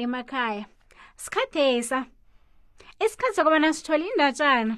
emakhaya 0.00 0.04
nemakhaya 0.06 0.64
sikhathesa 1.16 1.98
isikhathi 3.04 3.34
sokubana 3.36 3.72
sithole 3.72 4.04
indatshana 4.10 4.74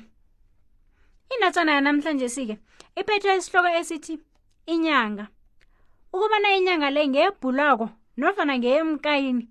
indatshana 1.34 1.72
yanamhlanje 1.76 2.28
sike 2.34 2.56
iphethwe 3.00 3.30
isihloko 3.38 3.68
esithi 3.80 4.14
inyanga 4.72 5.24
ukubana 6.14 6.48
inyanga 6.58 6.88
le 6.94 7.02
ngebhulako 7.08 7.86
nofana 8.20 8.58
ngeyemkayini 8.58 9.44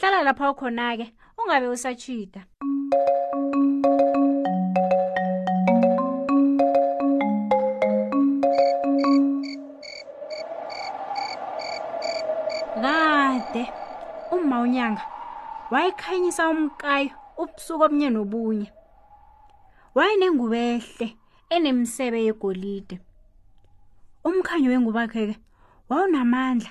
hlala 0.00 0.22
lapha 0.22 0.50
ukhona-ke 0.52 1.06
ungabe 1.40 1.66
usatshida 1.68 2.40
kade 13.48 13.72
uma 14.30 14.60
unyanga 14.60 15.02
wayekhanyisa 15.72 16.42
umkayo 16.52 17.10
ubusuku 17.42 17.82
obunye 17.84 18.08
nobunye 18.12 18.68
wayenengubehle 19.96 21.08
enemsebe 21.54 22.18
yegolide 22.26 22.96
umkhanyo 24.28 24.68
wengubakhe 24.70 25.20
ke 25.28 25.34
wawunamandla 25.88 26.70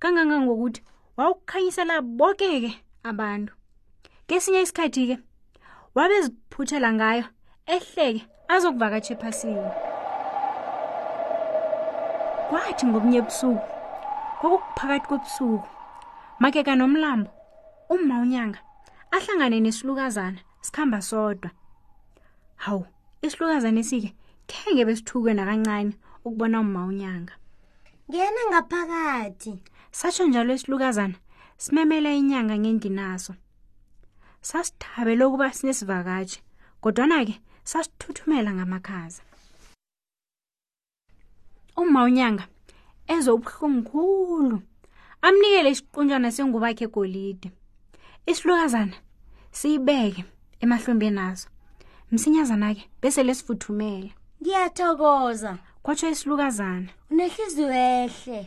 kangangangokuthi 0.00 0.80
wawukukhanyisela 1.18 1.94
bonke 2.18 2.48
ke 2.64 2.72
abantu 3.10 3.52
kesinye 4.28 4.60
isikhathi 4.64 5.02
ke 5.10 5.16
wabeziphuthela 5.96 6.88
ngayo 6.96 7.24
ehleke 7.74 8.22
azokuvakatsha 8.54 9.12
ephasini 9.16 9.66
kwathi 12.48 12.84
ngobunye 12.88 13.18
ebusuku 13.20 13.62
kokuphakathi 14.40 15.06
kobusuku 15.10 15.68
make 16.40 16.62
kanomlambo 16.64 17.30
uma 17.88 18.20
unyanga 18.20 18.58
ahlangane 19.10 19.60
nesilukazana 19.60 20.38
sikhamba 20.60 21.02
sodwa 21.02 21.50
hawu 22.56 22.86
isilukazana 23.22 23.80
esike 23.80 24.10
khenge 24.50 24.84
besithukwe 24.84 25.34
nakancane 25.34 25.92
ukubona 26.24 26.60
uma 26.60 26.82
unyanga 26.86 27.32
ngena 28.10 28.42
ngaphakathi 28.50 29.52
satsho 29.90 30.26
njalo 30.26 30.54
isilukazana 30.54 31.14
simemela 31.56 32.10
inyanga 32.10 32.58
ngendinaso 32.58 33.32
sasithabele 34.48 35.24
ukuba 35.24 35.52
sinesivakatshi 35.52 36.38
kodwana-ke 36.82 37.34
sasithuthumela 37.70 38.50
ngamakhaza 38.56 39.22
uma 41.82 42.00
unyanga 42.08 42.44
ezobuhlungu 43.14 43.82
khulu 43.90 44.56
amnikele 45.28 45.68
isiqunjwana 45.74 46.28
sengubakhe 46.36 46.84
egolide 46.88 47.48
isilukazana 48.30 48.96
siyibeke 49.58 50.20
emahlombeni 50.64 51.20
azo 51.28 51.48
msinyazana-ke 52.12 52.82
bese 53.00 53.20
lesifuthumele 53.24 54.10
ngiyathokoza 54.40 55.52
kwatsho 55.82 56.06
isilukazana 56.14 56.88
unehliziyo 57.10 57.68
ehle 57.72 58.40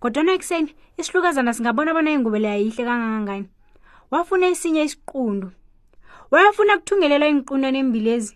kodwana 0.00 0.30
ekuseni 0.36 0.70
isilukazana 1.00 1.50
singabona 1.56 1.90
bona 1.96 2.10
ingubo 2.16 2.38
leyayihle 2.42 2.82
kangangangani 2.84 3.48
wafuna 4.12 4.46
esinye 4.52 4.82
isiqundu 4.88 5.48
wayafuna 6.30 6.72
kuthungelelwa 6.78 7.28
iyngiqundwana 7.28 7.78
embilezi 7.82 8.32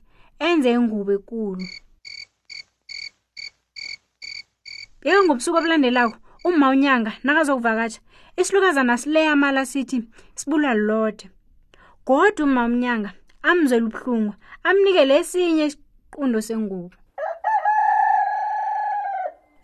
enze 0.47 0.69
ingubo 0.73 1.13
ekulu 1.19 1.65
bekengobusuku 5.03 5.57
obulandelako 5.59 6.17
umma 6.47 6.67
unyanga 6.71 7.13
nakazokuvakatsha 7.25 8.01
isilukazana 8.41 8.97
sileya 8.99 9.33
amala 9.33 9.67
sithi 9.67 9.99
sibulwa 10.39 10.75
lulode 10.75 11.31
kodwa 12.07 12.45
umma 12.47 12.63
umnyanga 12.69 13.11
amzela 13.51 13.87
ubuhlungu 13.91 14.33
amnikele 14.69 15.15
esinye 15.21 15.65
isiqundo 15.71 16.39
sengubo 16.47 16.95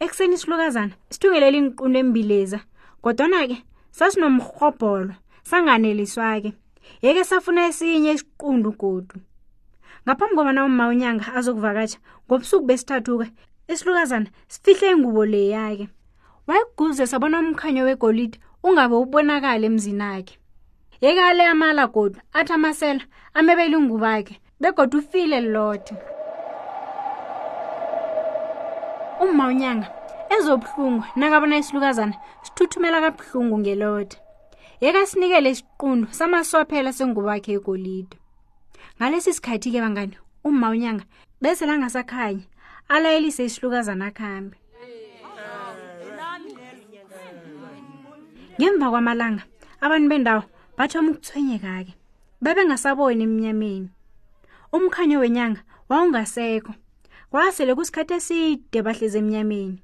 ekuseni 0.03 0.35
isilukazana 0.39 0.95
sithungelela 1.13 1.57
iinkqundo 1.59 1.97
embileza 2.05 2.59
kodwana-ke 3.05 3.57
sasinomrhobholo 3.97 5.15
sanganeliswa-ke 5.51 6.51
yeke 7.05 7.23
safuna 7.31 7.61
esinye 7.71 8.11
isiqundo 8.17 8.71
godu 8.83 9.17
ngaphambi 10.05 10.35
kobana 10.39 10.61
umma 10.69 10.85
unyanga 10.93 11.25
azokuvakatsha 11.39 11.99
ngobusuku 12.27 12.65
besithathu-ke 12.71 13.29
isilukazana 13.69 14.27
sifihle 14.49 14.91
ingubo 14.91 15.23
leya 15.27 15.77
ke 15.77 15.87
wayiguze 16.49 17.05
sabona 17.07 17.39
umkhanyo 17.45 17.85
wegolide 17.85 18.41
ungabe 18.65 18.97
ubonakala 18.97 19.65
emzini 19.69 20.05
akhe 20.17 20.35
yeke 21.03 21.21
ale 21.23 21.45
amala 21.53 21.87
godu 21.93 22.19
athi 22.33 22.53
amasela 22.57 23.03
amebela 23.37 23.77
ingubo 23.77 24.07
akhe 24.09 24.41
begoda 24.61 24.99
ufile 24.99 25.41
lothe 25.41 25.93
umma 29.23 29.49
unyanga 29.53 29.87
ezobuhlungu 30.37 31.05
nakabona 31.17 31.61
isilukazana 31.61 32.17
sithuthumela 32.45 33.05
kabuhlungu 33.05 33.57
ngelothe 33.63 34.17
yeke 34.81 34.99
asinikele 35.05 35.51
isiqundu 35.53 36.07
samasophela 36.17 36.93
sengubo 36.93 37.29
akhe 37.31 37.53
egolide 37.61 38.17
ngalesi 38.97 39.33
sikhathi-ke 39.37 39.77
bangani 39.85 40.17
umma 40.49 40.69
unyanga 40.73 41.05
beselangasakhanye 41.43 42.47
alayelise 42.93 43.43
isihlukazana 43.49 44.09
khambe 44.19 44.57
ngemva 48.61 48.87
kwamalanga 48.93 49.43
abantu 49.85 50.07
bendawo 50.13 50.43
bathoma 50.79 51.09
ukuthwenyeka-ke 51.13 51.93
babengasaboni 52.43 53.23
emnyameni 53.29 53.89
umkhanyo 54.77 55.17
wenyanga 55.23 55.61
wawungasekho 55.91 56.73
kwasele 57.31 57.73
kusikhathi 57.77 58.15
eside 58.19 58.77
bahlezi 58.85 59.19
emnyameni 59.23 59.77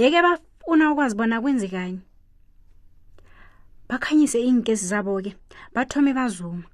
yeke 0.00 0.18
bafuna 0.24 0.84
ukwazi 0.92 1.14
bona 1.18 1.36
kwenzekani 1.42 1.98
bakhanyise 3.90 4.38
iinkesi 4.46 4.86
zabo-ke 4.92 5.30
bathome 5.74 6.14
bazuma 6.14 6.64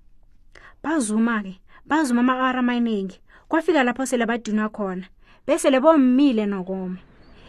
bazuma-ke 0.85 1.53
bazuma 1.89 2.21
ama-ara 2.25 2.61
amaningi 2.61 3.17
kwafika 3.49 3.81
lapho 3.83 4.05
sele 4.07 4.27
badinwa 4.29 4.69
khona 4.69 5.07
bese 5.47 5.71
lebomile 5.73 6.45
nokoma 6.47 6.99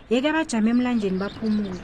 yeke 0.10 0.30
bajama 0.32 0.70
emlanjeni 0.74 1.20
baphumule 1.20 1.76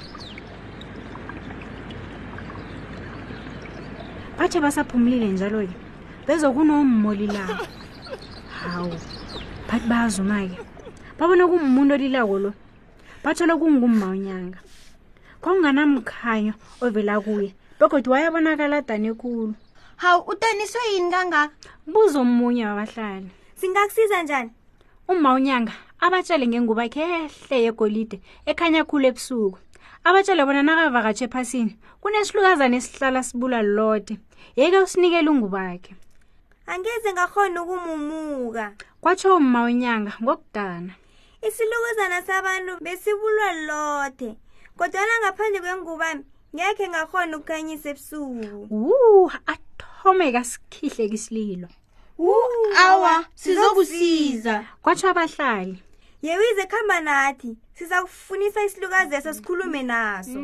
batsha 4.39 4.63
basaphumulile 4.63 5.27
njalo-ke 5.35 5.75
bezokunommo 6.25 7.11
lilawo 7.19 7.55
hawu 8.63 8.95
bathi 9.67 9.87
bazi 9.91 10.19
uma-ke 10.23 10.55
babona 11.19 11.43
kungumuntu 11.49 11.93
olilawo 11.99 12.35
lo 12.43 12.51
bathola 13.23 13.53
kungumma 13.59 14.07
unyanga 14.15 14.59
kwakunganamkhanyo 15.43 16.53
ovela 16.83 17.19
kuye 17.23 17.51
begodwa 17.79 18.13
wayebonakala 18.15 18.77
adane 18.81 19.09
ekulu 19.13 19.55
hawu 20.01 20.19
uteniswe 20.31 20.81
yini 20.93 21.11
kangaka 21.13 21.51
buza 21.91 22.19
omunye 22.23 22.63
wabahlali 22.69 23.27
singakusiza 23.59 24.17
njani 24.23 24.51
umma 25.11 25.33
unyanga 25.37 25.75
abatshele 26.05 26.45
ngengubakhe 26.47 27.01
ehle 27.01 27.57
yegolide 27.65 28.17
ekhanya 28.51 28.85
khulu 28.85 29.05
ebusuku 29.11 29.57
abatshele 30.05 30.41
bona 30.45 30.61
nakavakatshe 30.61 31.25
ephasini 31.25 31.73
kunesilukazana 32.01 32.75
esihlala 32.77 33.21
sibula 33.25 33.59
lode 33.65 34.21
yeke 34.55 34.77
usinikele 34.77 35.29
ungubakhe 35.33 35.91
angeze 36.69 37.09
ngakhona 37.13 37.57
ukumumuka 37.63 38.65
kwatsho 39.01 39.37
umma 39.41 39.65
unyanga 39.65 40.13
ngokudana 40.21 40.93
isilukuzana 41.47 42.17
sabantu 42.29 42.71
besibulwa 42.85 43.49
lothe 43.69 44.29
kodwana 44.77 45.13
ngaphandle 45.21 45.59
kwengubami 45.65 46.23
ngekhe 46.55 46.85
ngakhona 46.93 47.33
ukukhanyisa 47.37 47.87
ebusuku 47.97 48.69
wu 48.69 48.93
athome 49.53 50.27
kasikhihle 50.35 51.03
kisililo 51.11 51.69
awa 52.85 53.13
sizokusiza 53.41 54.55
kwatsho 54.83 55.09
abahlali 55.09 55.81
yewize 56.21 56.65
khamba 56.67 56.97
nathi 57.07 57.49
sizakufunisa 57.77 58.59
isilukazi 58.65 59.15
eso 59.15 59.33
sikhulume 59.33 59.81
naso 59.91 60.39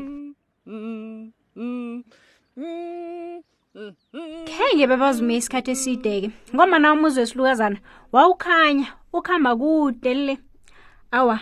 Khenge 4.49 4.85
bebazumi 4.89 5.33
isikhathi 5.37 5.71
eside 5.75 6.11
ke 6.23 6.29
ngoma 6.53 6.77
na 6.81 6.93
umuzwe 6.93 7.25
silukazana 7.25 7.77
wawukhanya 8.13 8.87
ukhamba 9.17 9.51
kude 9.57 10.13
le 10.13 10.35
awa 11.11 11.37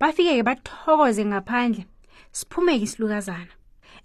bafike 0.00 0.32
ke 0.38 0.42
bathokoze 0.46 1.22
ngaphandle 1.26 1.82
siphumeke 2.30 2.84
isilukazana 2.86 3.52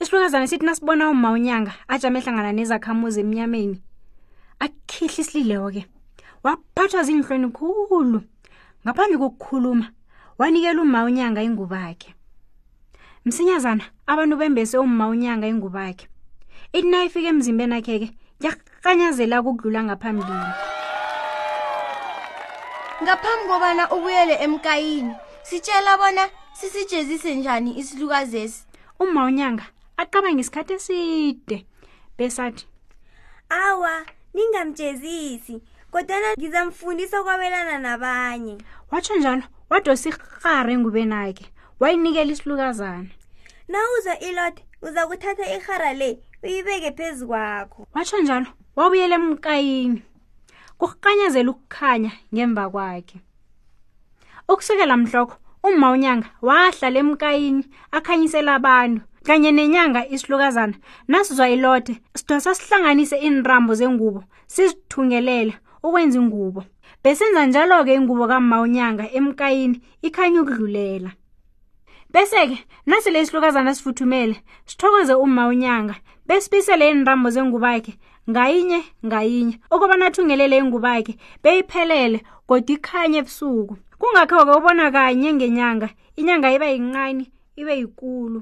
isilukazana 0.01 0.47
sithi 0.47 0.65
nasibona 0.65 1.09
uma 1.09 1.29
unyanga 1.31 1.71
ajama 1.87 2.17
ehlangana 2.19 2.51
nezakhamuzi 2.57 3.19
emnyameni 3.21 3.77
akhihle 4.65 5.21
isilileko 5.21 5.69
ke 5.75 5.81
waphathwa 6.43 7.03
zinhlweni 7.07 7.47
khulu 7.53 7.87
cool. 7.87 8.07
ngaphambi 8.87 9.17
kokukhuluma 9.19 9.91
wanikela 10.39 10.79
uma 10.81 11.03
unyanga 11.03 11.41
ingubo 11.43 11.75
yakhe 11.75 12.11
msinyazana 13.27 13.83
abantu 14.11 14.35
bembese 14.39 14.77
uma 14.79 15.05
unyanga 15.11 15.45
ingubo 15.51 15.79
yakhe 15.87 16.07
ithi 16.75 16.87
nayifika 16.91 17.27
emzimbeni 17.33 17.73
akhe 17.75 17.93
ke 18.01 18.09
yakukanyazela 18.43 19.35
ukudlula 19.43 19.81
ngaphambili 19.87 20.31
ngaphambi 23.03 23.43
kobana 23.51 23.83
ubuyele 23.95 24.33
emkayini 24.45 25.13
sitshela 25.43 25.91
bona 25.99 26.23
sisijezise 26.59 27.35
njani 27.35 27.71
isilukazesi 27.81 28.57
uma 29.03 29.21
unyanga 29.27 29.65
acabanga 29.99 30.39
isikhathi 30.41 30.73
eside 30.73 31.55
besathi 32.17 32.63
awa 33.49 33.93
ningamjezisi 34.35 35.55
kodwana 35.91 36.33
ngizamfundisa 36.39 37.21
ukwabelana 37.21 37.77
nabanye 37.79 38.57
watsho 38.91 39.15
njalo 39.15 39.43
wadosirhare 39.69 40.77
ngube 40.77 41.05
nake 41.05 41.45
wayinikela 41.79 42.31
isilukazana 42.31 43.09
nawuza 43.67 44.19
ilot 44.19 44.55
uza 44.81 45.07
kuthatha 45.07 45.45
irhara 45.55 45.93
le 45.93 46.19
uyibeke 46.43 46.91
phezu 46.91 47.27
kwakho 47.27 47.87
watsho 47.95 48.17
njalo 48.21 48.45
wabuyela 48.75 49.15
emkayini 49.15 50.01
kurhanyazela 50.77 51.51
ukukhanya 51.51 52.11
ngemva 52.33 52.69
kwakhe 52.69 53.17
ukusukela 54.51 54.97
mhloko 54.97 55.35
umma 55.63 55.91
unyanga 55.91 56.29
wahlala 56.41 56.99
emkayini 56.99 57.63
akhanyisela 57.91 58.55
abantu 58.59 59.01
kanye 59.25 59.51
nenyanga 59.51 60.07
isilukazana 60.07 60.75
nasizwa 61.07 61.49
ilote 61.49 62.01
sidosa 62.15 62.55
sihlanganise 62.55 63.17
iintrambo 63.19 63.73
zengubo 63.75 64.23
sizithungelela 64.53 65.53
owenza 65.83 66.17
ingubo 66.19 66.63
besenza 67.03 67.45
njalo-ke 67.45 67.93
ingubo 67.95 68.25
kamma 68.27 68.57
unyanga 68.61 69.05
emkayini 69.17 69.79
ikhanye 70.07 70.39
ukudlulela 70.41 71.11
bese-ke 72.13 72.57
nasele 72.85 73.21
isihlukazana 73.21 73.75
sifuthumele 73.75 74.35
sithokoze 74.69 75.13
uma 75.13 75.47
unyanga 75.47 75.95
besibisele 76.27 76.85
iintambo 76.89 77.29
zengubakhe 77.29 77.93
ngayinye 78.29 78.79
ngayinye 79.05 79.55
ukubana 79.73 80.05
athungelele 80.07 80.57
ingubakhe 80.57 81.13
beyiphelele 81.43 82.19
kodwa 82.47 82.73
ikhanye 82.75 83.17
ebusuku 83.21 83.73
kungakho-ke 83.99 84.53
ubona 84.59 84.85
kanye 84.95 85.29
ngenyanga 85.33 85.87
inyanga 86.19 86.47
ibe 86.55 86.67
yincane 86.73 87.23
ibe 87.59 87.73
yikulu 87.81 88.39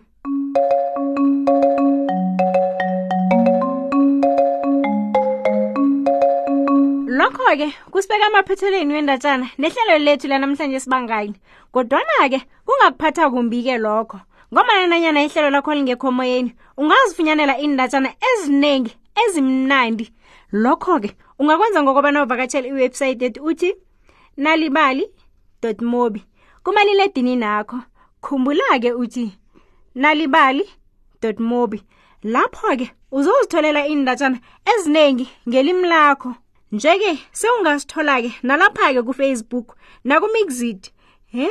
kodwa-ke 7.56 7.74
kusibeka 7.92 8.26
amaphethelweni 8.28 8.94
wendatshana 8.94 9.50
nehlelo 9.58 9.98
lethu 10.00 10.28
lanamhlanje 10.28 10.80
sibangani 10.80 11.34
kodwana-ke 11.74 12.40
kungakuphatha 12.66 13.30
kumbi-ke 13.32 13.78
lokho 13.78 14.20
ngomananyana 14.54 15.24
ihlelo 15.24 15.50
lakho 15.50 15.74
lingekho 15.74 16.12
moyeni 16.12 16.52
ungazifunyanela 16.78 17.58
iindatshana 17.60 18.10
eziningi 18.28 18.92
ezimnandi 19.24 20.12
lokho-ke 20.54 21.12
ungakwenza 21.40 21.80
ngokubana 21.84 22.24
uvakatshela 22.24 22.68
iwebhsayithi 22.68 23.26
ethi 23.26 23.40
uthi 23.40 23.70
nalibali 24.38 25.06
mobi 25.82 26.24
kumaliledini 26.64 27.36
nakho 27.36 27.78
khumbula-ke 28.22 28.92
uthi 28.94 29.32
nalibali 29.96 30.66
mobi 31.40 31.80
lapho-ke 32.24 32.92
uzozitholela 33.12 33.88
iindatshana 33.88 34.38
eziningi 34.74 35.28
ngelimi 35.50 35.88
lakho 35.88 36.36
nje-ke 36.74 37.18
sewungasithola-ke 37.38 38.32
nalapha-ke 38.48 39.02
kufacebook 39.06 39.68
nakumixid 40.08 40.90
he 41.30 41.46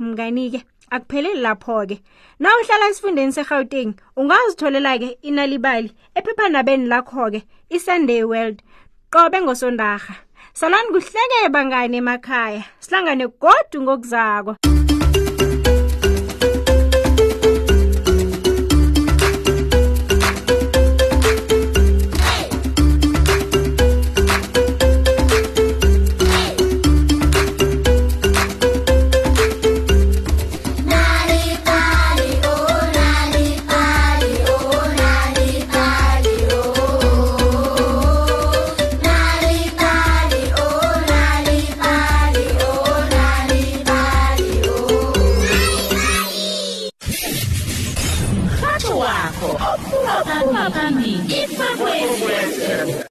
mngani-ke 0.00 0.60
akupheleli 0.90 1.42
lapho-ke 1.44 1.96
na 2.42 2.48
uhlala 2.56 2.86
esifundeni 2.90 3.32
segauteng 3.36 3.90
ungazitholela-ke 4.16 5.10
inalibali 5.28 5.92
ephephanabeni 6.18 6.86
lakho-ke 6.88 7.40
isunday 7.76 8.24
world 8.24 8.64
qobe 9.12 9.36
ngosondarha 9.44 10.14
salani 10.56 10.88
kuhleke 10.94 11.40
bangane 11.54 11.96
emakhaya 12.02 12.62
sihlangane 12.80 13.26
godu 13.42 13.76
ngokuzako 13.84 14.56